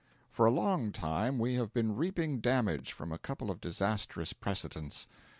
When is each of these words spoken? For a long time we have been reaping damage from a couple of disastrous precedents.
For 0.31 0.47
a 0.47 0.51
long 0.51 0.91
time 0.91 1.37
we 1.37 1.53
have 1.53 1.75
been 1.75 1.95
reaping 1.95 2.39
damage 2.39 2.91
from 2.91 3.11
a 3.11 3.19
couple 3.19 3.51
of 3.51 3.61
disastrous 3.61 4.33
precedents. 4.33 5.07